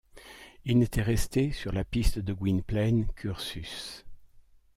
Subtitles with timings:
[0.65, 4.03] Il n’était resté, sur la piste de Gwynplaine, qu’Ursus.